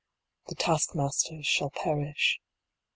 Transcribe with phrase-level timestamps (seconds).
[0.47, 2.39] The task masters shall perish.